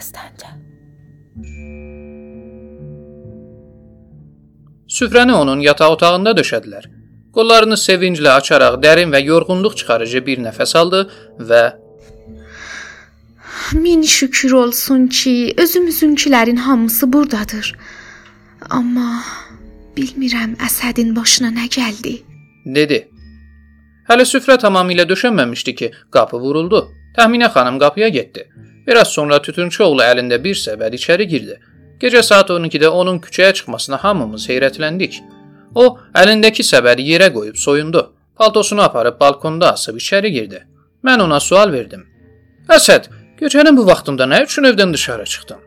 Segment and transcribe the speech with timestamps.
[0.00, 0.48] birazdanca.
[4.88, 6.88] Süfrəni onun yataq otağında döşədilər.
[7.34, 11.62] Qollarını sevinclə açaraq dərin və yorğunluq çıxarıcı bir nəfəs aldı və
[13.72, 17.74] Min şükür olsun ki, özümüzünkilərin hamısı burdadır.
[18.70, 19.22] Amma
[19.96, 22.16] bilmirəm Əsədin başına nə gəldi.
[22.64, 22.98] dedi.
[24.08, 26.88] Hələ süfrə tamamilə döşənməmişdi ki, qapı vuruldu.
[27.16, 28.48] Təxminə xanım qapıya getdi.
[28.86, 31.58] Biraz sonra tütünçü oğlu əlində bir səbət içəri girdi.
[32.00, 35.20] Gecə saat 12-də onun küçəyə çıxmasına hamımız heyrətləndik.
[35.74, 38.06] O, əlindəki səbəti yerə qoyub soyundu.
[38.36, 40.62] Paltosunu aparıb balkonda asıb içəri girdi.
[41.04, 42.06] Mən ona sual verdim.
[42.68, 45.60] Əsəd, gecənin bu vaxtında nə üçün evdən dışarı çıxdın?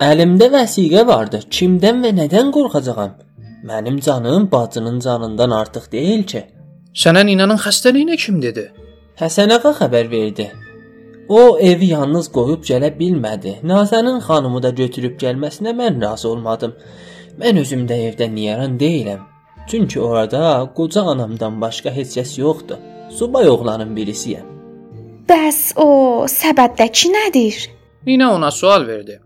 [0.00, 1.42] Əlimdə vəsiqə vardı.
[1.56, 3.18] Kimdən və nədən qorxacağam?
[3.64, 6.44] Mənim canım bacının canından artıq deyil ki.
[6.94, 8.70] Sənə Ninanın xəstəliyini kim dedi?
[9.20, 10.46] Həsən ağa xəbər verdi.
[11.30, 13.52] O evi yalnız qoyub gələ bilmədi.
[13.62, 16.72] Nazənin xanımı da götürüb gəlməsinə mən razı olmadım.
[17.38, 19.20] Mən özüm də evdə niyaran deyiləm.
[19.70, 20.40] Çünki orada
[20.76, 22.80] qoca anamdan başqa heç kəs yoxdur.
[23.18, 24.48] Subay oğlanın birisiyəm.
[25.30, 25.86] Bəs o
[26.34, 27.62] səbətdəki nədir?
[28.06, 29.20] Nina ona sual verdi.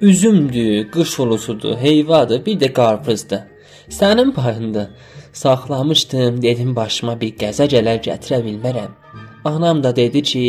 [0.00, 3.42] Üzümdür, qış ulusudur, heyvadır, bir də qarpızdır.
[3.88, 4.88] Sənin payındır.
[5.32, 8.99] Saxlamışdım, dedim başıma bir qəza gələr gətirə bilmərəm.
[9.44, 10.42] Anam da dedi ki,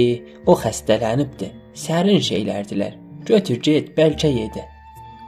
[0.45, 1.51] o xəstələnibdi.
[1.73, 2.97] Sərin şeylərdilər.
[3.25, 4.63] Götür get, bəlkə yedi.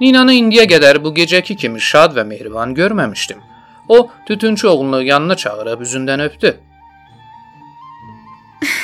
[0.02, 3.40] Ninanı indiyə qədər bu gecəki kimi şad və mehriban görməmişdim.
[3.90, 6.60] O, tütünçü oğlunu yanına çağırıb üzündən öpdü.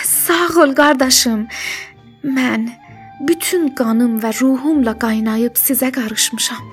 [0.04, 1.48] Sağ ol qardaşım.
[2.24, 2.70] Mən
[3.28, 6.72] bütün qanım və ruhumla qaynayıb sizə qarışmışam.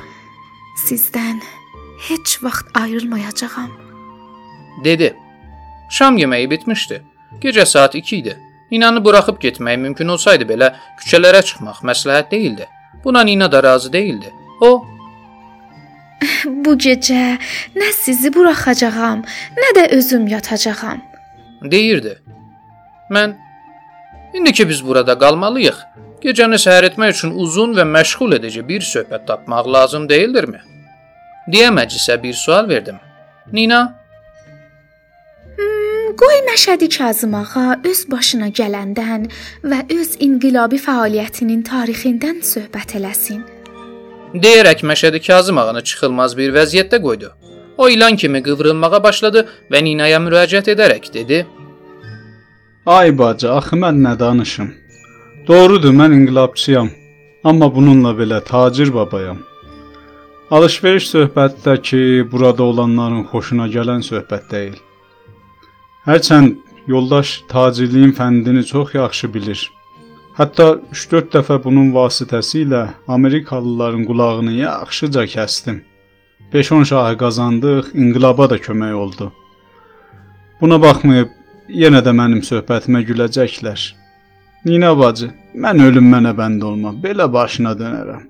[0.86, 1.42] Sizdən
[2.08, 3.70] heç vaxt ayrılmayacağam.
[4.84, 5.16] dedi.
[5.91, 7.02] Şam yeməyi bitmişdi.
[7.41, 8.36] Gecə saat 2 idi.
[8.70, 12.69] Ninanı buraxıb getmək mümkün olsaydı belə küçələrə çıxmaq məsləhət değildi.
[13.05, 14.32] Buna Nina da razı değildi.
[14.60, 14.84] O,
[16.64, 17.37] Bu gecə
[17.76, 19.25] nə sizi buraxacağam,
[19.56, 21.03] nə də özüm yatacağam.
[21.62, 22.19] deyirdi.
[23.10, 23.34] Mən
[24.34, 25.76] indi ki biz burada qalmalıyıq.
[26.22, 30.60] Gecəni səhər etmək üçün uzun və məşğul edici bir söhbət tapmaq lazım deyildirmi?
[31.53, 32.98] deyə məclisə bir sual verdim.
[33.53, 33.81] Nina
[36.21, 39.27] Qoy Məşədi Kazım ağa öz başına gələndən
[39.71, 43.43] və öz inqilabi fəaliyyətinin tarixindən söhbət eləsin.
[44.44, 47.28] deyərək Məşədi Kazım ağanı çıxılmaz bir vəziyyətdə qoydu.
[47.78, 51.47] O ilan kimi qıvrılmağa başladı və Ninaya müraciət edərək dedi:
[52.87, 54.72] Ay bacı, axı mən nə danışım?
[55.49, 56.91] Doğrudur, mən inqilabçıyam.
[57.44, 59.38] Amma bununla belə tacir babayam.
[60.50, 64.85] Alış-veriş söhbəti də ki, burada olanların xoşuna gələn söhbət deyil.
[66.06, 66.53] Hərçənd
[66.87, 69.62] yoldaş tacirliyin fəndini çox yaxşı bilir.
[70.39, 75.81] Hətta 3-4 dəfə bunun vasitəsilə Amerikalıların qulağını yaxşıca kəsdim.
[76.53, 79.33] 5-10 şahı qazandıq, inqilaba da kömək oldu.
[80.61, 81.33] Buna baxmayıb
[81.83, 83.88] yenə də mənim söhbətimə güləcəklər.
[84.71, 88.23] Nina bacı, mən ölüm mənə bənd olma, belə başına dönərəm.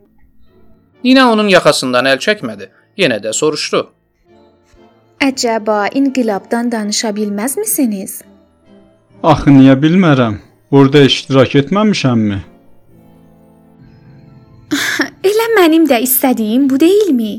[1.05, 2.71] Nina onun yaxasından əl çəkmədi.
[2.97, 3.85] Yenə də soruşdu.
[5.25, 8.21] Əcəba inqilabdan danışa bilməzmisiniz?
[9.23, 10.37] Axı niyə bilmərəm?
[10.71, 12.39] Orda iştirak etməmişəmmi?
[15.31, 17.33] Elə mənim də istədiyim bu deyilmi?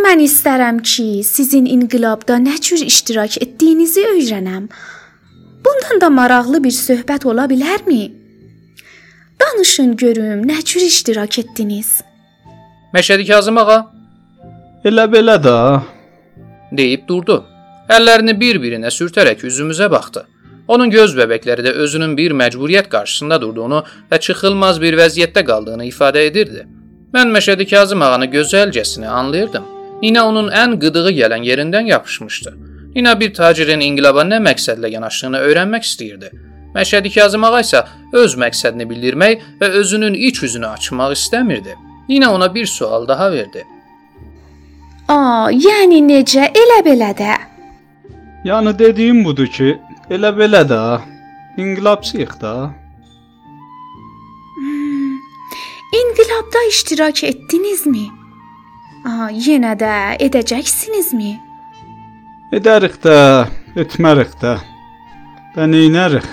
[0.00, 4.70] Mən istərəm ki, sizin inqilabda nə cür iştirak etdiyinizi öyrənəm.
[5.64, 8.02] Bundan da maraqlı bir söhbət ola bilərmi?
[9.40, 12.00] Danışın görüm, nə cür iştirak etdiniz?
[12.94, 13.80] Məşədi Kazım ağa
[14.84, 15.56] Elə belə də.
[16.72, 17.42] Deyib durdu.
[17.90, 20.26] Əllərini bir-birinə sürtərək üzümüzə baxdı.
[20.70, 26.22] Onun göz bəbəkləri də özünün bir məcburiyyət qarşısında durduğunu və çıxılmaz bir vəziyyətdə qaldığını ifadə
[26.28, 26.66] edirdi.
[27.14, 29.64] Mən Məşədi Kazım ağanı gözəlcəsinə anlayırdım.
[30.02, 32.54] Nina onun ən qıdığı gələn yerindən yapışmışdı.
[32.94, 36.30] Nina bir tacirin inqilaba nə məqsədlə yanaşdığını öyrənmək istəyirdi.
[36.76, 37.82] Məşədi Kazım ağa isə
[38.22, 41.74] öz məqsədini bildirmək və özünün iç üzünü açmaq istəmirdi.
[42.08, 43.64] Nina ona bir sual daha verdi.
[45.10, 46.44] Aa, yəni necə?
[46.54, 47.32] Elə belə də.
[48.46, 49.72] Yəni dediyim budur ki,
[50.14, 50.82] elə belə də.
[51.58, 52.52] İnqilabçıyıq da.
[56.00, 58.04] İnqilabda iştirak etdinizmi?
[59.08, 59.94] Aa, yenə də
[60.26, 61.32] edəcəksinizmi?
[62.54, 63.16] Edərik də,
[63.82, 64.54] etmərik də.
[65.56, 66.28] Və neynərik?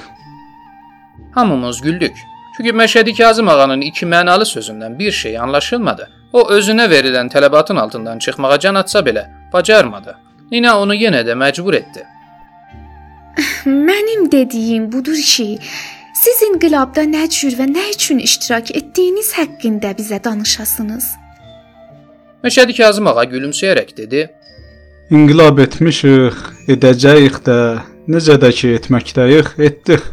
[1.33, 2.13] Hamımız güldük.
[2.57, 6.16] Çünki Məşədi Kazım ağanın iki mənalı sözündən bir şey anlaşılmadı.
[6.33, 10.15] O özünə verilən tələbatın altından çıxmağa can atsa belə bacarmadı.
[10.51, 12.03] Nina onu yenə də məcbur etdi.
[13.65, 15.59] Mənim dediyim budur ki,
[16.18, 21.06] Siz inqilabda nə cür və nə üçün iştirak etdiyiniz haqqında bizə danışasınız.
[22.44, 24.24] Məşədi Kazım ağa gülümsəyərək dedi:
[25.13, 26.39] İnqilab etmişik,
[26.74, 27.57] edəcəyik də,
[28.09, 30.09] necə də ki etməkdəyik, etdik.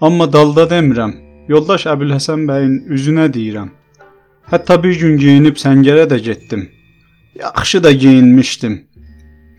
[0.00, 1.16] Amma dalda demirəm.
[1.48, 3.72] Yoldaş Əbülhəsən bəyin üzünə deyirəm.
[4.50, 6.68] Hətta bir gün geyinib səngərə də getdim.
[7.36, 8.78] Yaxşı da geyinmişdim.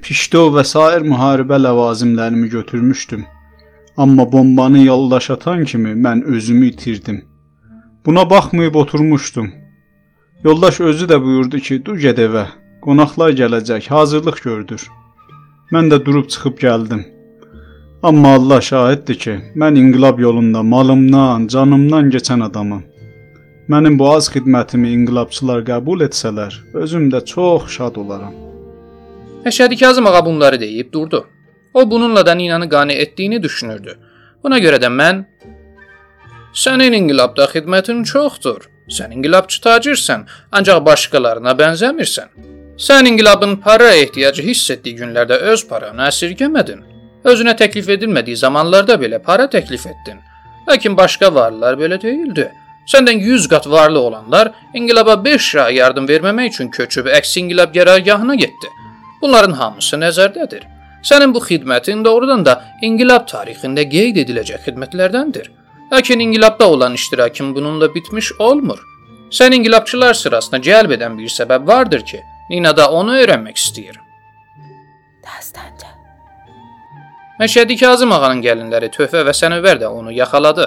[0.02, 3.26] Pişto və sair müharibə ləvazimlərimi götürmüşdüm.
[3.98, 7.22] Amma bombanı yoldaş atan kimi mən özümü itirdim.
[8.06, 9.52] Buna baxmayıb oturmuşdum.
[10.44, 12.46] Yoldaş özü də buyurdu ki, "Dur get evə.
[12.82, 14.90] Qonaqlar gələcək, hazırlıq gördür."
[15.72, 17.06] Mən də durub çıxıb gəldim.
[18.04, 22.84] Amma Allah şahiddir ki, mən inqilab yolunda malımdan, canımdan keçən adamam.
[23.70, 28.34] Mənim bu az xidmətimi inqilabçılar qəbul etsələr, özüm də çox şad olaram.
[29.46, 31.28] Məşədi Kazım ağa bunları deyib durdu.
[31.74, 33.94] O bununla da Ninanı qane etdiyini düşünürdü.
[34.44, 35.24] Buna görə də mən
[36.54, 38.66] Sənin inqilabda xidmətin çoxdur.
[38.90, 42.32] Sən inqilabçı tacirsən, ancaq başqalarına bənzəmirsən.
[42.88, 46.82] Sən inqilabın para ehtiyacı hiss etdiyi günlərdə öz paranı əsirgəmədin.
[47.24, 50.18] Özünə təklif edilmədiyi zamanlarda belə para təklif etdin.
[50.70, 52.50] Lakin başqa varlılar belə deyildi.
[52.90, 58.36] Səndən 100 qat varlı olanlar inqilaba 5 şah yardım verməmək üçün köçüb əks inqilab qərargahına
[58.36, 58.72] getdi.
[59.22, 60.64] Bunların hamısı nəzərdədir.
[61.04, 65.52] Sənin bu xidmətin doğrudan da inqilab tarixində qeyd ediləcək xidmətlərdəndir.
[65.94, 68.82] Lakin inqilabda olan iştirakin bununla bitmiş olmur.
[69.32, 74.00] Sən inqilabçılar sırasına cəlb edən bir səbəb vardır ki, Nina da onu öyrənmək istəyir.
[75.26, 75.92] Dastanca.
[77.40, 80.66] Məşədi Kazım ağanın gəlinləri Töhfə və Sənövər də onu yaxaladı.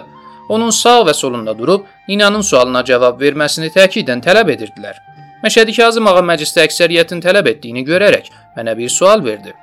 [0.52, 4.98] Onun sağ və solunda durub Ninanın sualına cavab verməsini təkiddən tələb edirdilər.
[5.44, 9.54] Məşədi Kazım ağa məclisdə əksəriyyətin tələb etdiyini görərək mənə bir sual verdi.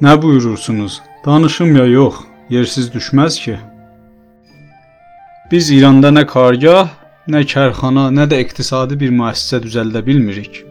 [0.00, 1.00] Nə buyurursunuz?
[1.26, 3.56] Danışım ya yox, yersiz düşməz ki.
[5.50, 6.94] Biz İranda nə kargah,
[7.28, 10.62] nə kərxana, nə də iqtisadi bir müəssisə düzəldə bilmirik.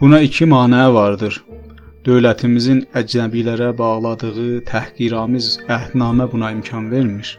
[0.00, 1.40] Buna iki mənə vardır.
[2.06, 7.32] Dövlətimizin əcnəbilərə bağladığı təhqiramiz əhdnamə buna imkan vermir.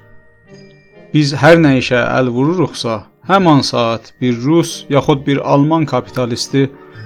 [1.14, 2.98] Biz hər nə işə əl vururuqsa,
[3.30, 6.66] həmin saat bir rus yaxud bir alman kapitalisti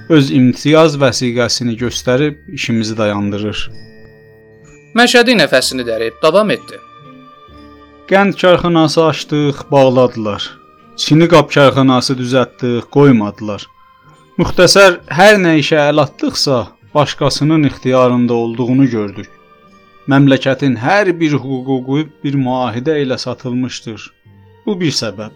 [0.09, 3.61] öz imtiyaz vəsiqəsini göstərib işimizi dayandırır.
[4.97, 6.81] Məşədi nəfəsini dərib davam etdi.
[8.09, 10.49] Qənd karxanası açdıq, bağladılar.
[10.97, 13.69] Çini qab karxanası düzəltdik, qoymadılar.
[14.41, 16.57] Müxtəsər hər nə işə əl atdıqsa,
[16.95, 19.29] başqasının ixtiyarında olduğunu gördük.
[20.09, 24.11] Məmləkətin hər bir hüququ bir müahidə ilə satılmışdır.
[24.65, 25.33] Bu bir səbəb.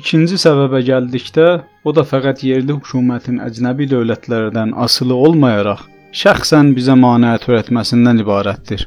[0.00, 1.46] İkinci səbəbə gəldikdə,
[1.84, 5.82] o da fəqət yerli hökumətin əcnəbi dövlətlərdən asılı olmayaraq
[6.20, 8.86] şəxsən bizə maneə törətməsindən ibarətdir.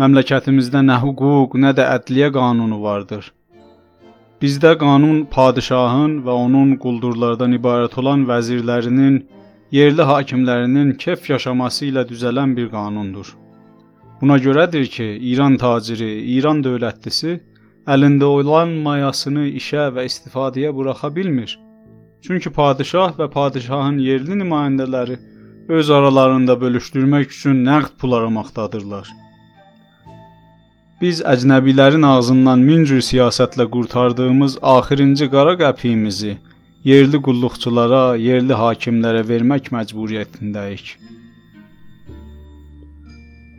[0.00, 3.28] Məmləkətimizdə nə hüquq, nə də ədliyyə qanunu vardır.
[4.42, 9.20] Bizdə qanun padşahın və onun quldurlardan ibarət olan vəzirlərinin,
[9.72, 13.36] yerli hakimlərinin kef yaşaması ilə düzələn bir qanundur.
[14.20, 17.38] Buna görədir ki, İran taciri, İran dövlətlisi
[17.86, 21.56] əlində olan mayasını işə və istifadəyə buraxa bilmir.
[22.22, 25.16] Çünki padşah və padşahın yerli nümayəndələri
[25.78, 29.08] öz aralarında bölüşdürmək üçün nəqd pul aramaqdadırlar.
[31.00, 36.36] Biz əcnəbilərin ağzından min cür siyasətlə qurtardığımız axırıncı qara qəpiyimizi
[36.84, 40.94] yerli qulluqçulara, yerli hakimlərə vermək məcburiyyətindəyik.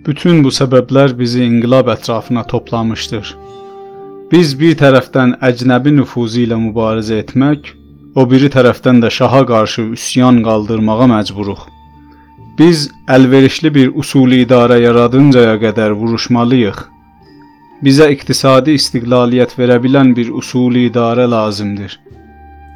[0.05, 3.35] Bütün bu səbəblər bizi inqilab ətrafına toplamışdır.
[4.31, 7.75] Biz bir tərəfdən əcnəbi nüfuzu ilə mübarizə etmək,
[8.15, 11.67] o biri tərəfdən də şaha qarşı üsyan qaldırmağa məcburuq.
[12.57, 12.87] Biz
[13.17, 16.79] əlverişli bir usuli idarə yaradıncaya qədər vuruşmalıyıq.
[17.85, 21.99] Bizə iqtisadi istiqlaliyyət verə bilən bir usuli idarə lazımdır.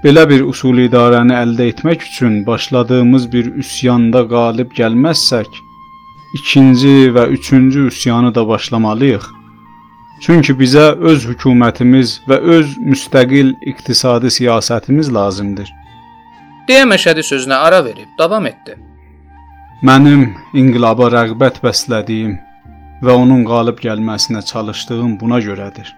[0.05, 5.47] Belə bir usuli idarəni əldə etmək üçün başladığımız bir üsyanda qalib gəlməzsək,
[6.37, 9.25] ikinci və üçüncü üsyanı da başlamalıyıq.
[10.21, 15.73] Çünki bizə öz hökumətimiz və öz müstəqil iqtisadi siyasətimiz lazımdır.
[16.69, 18.77] Deyə Məşədi sözünə ara verib davam etdi.
[19.81, 22.37] Mənim inqilaba rəğbət bəslədiyim
[23.01, 25.89] və onun qalib gəlməsinə çalışdığım buna görədir.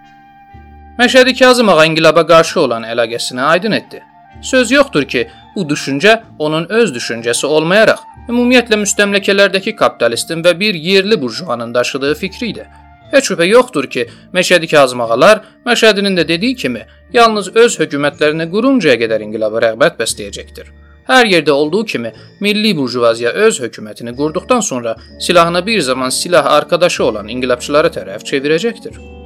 [0.98, 4.00] Məşədi Kazım ağa inqilaba qarşı olan əlaqəsini aydın etdi.
[4.42, 5.20] Söz yoxdur ki,
[5.56, 12.48] bu düşüncə onun öz düşüncəsi olmayaraq ümumiyyətlə müstəmləkələrdəki kapitalistin və bir yerli burjuanın daşıdığı fikri
[12.48, 12.64] idi.
[13.12, 18.96] Heç şübhə yoxdur ki, Məşədi Kazım ağalar Məşədinin də dediyi kimi yalnız öz hökumətlərini quruncaya
[18.98, 20.72] qədər inqilaba rəğbət bəsləyəcəkdir.
[21.12, 27.04] Hər yerdə olduğu kimi milli burjuaziya öz hökumətini qurduqdan sonra silahını bir zaman silah arkadaşı
[27.04, 29.17] olan inqilabçılara tərəf çevirəcəkdir.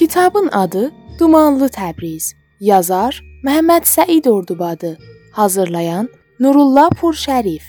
[0.00, 2.32] Kitabın adı Dumanlı Təbriz.
[2.60, 4.96] Yazar Məhəmməd Səid Ordubadı.
[5.32, 6.08] Hazırlayan
[6.40, 7.60] Nurullah Purşərif.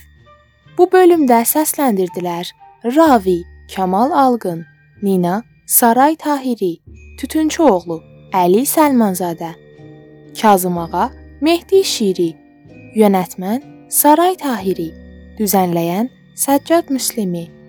[0.77, 2.47] Bu bölümdə səsləndirdilər:
[2.85, 3.43] Ravi
[3.75, 4.63] Kamal Alqın,
[5.01, 6.79] Nina Saray Tahiri,
[7.19, 7.99] Tütünçüoğlu
[8.33, 9.51] Əli Səlmanzadə,
[10.41, 11.11] Kazım ağa
[11.41, 12.31] Mehdi Şiri,
[12.95, 14.93] yönetmən Saray Tahiri,
[15.39, 17.60] düzənləyən Səccad Müslimi.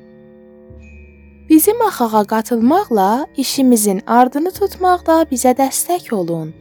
[1.52, 6.54] Bizim axağa qatılmaqla işimizin ardını tutmaqda bizə dəstək olun.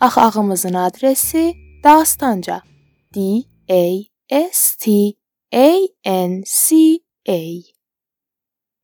[0.00, 2.62] Axağımızın adresi Dastanca.
[3.14, 3.18] D
[3.70, 3.82] A
[4.52, 4.90] S T
[5.52, 5.70] A
[6.28, 6.76] N C
[7.28, 7.40] A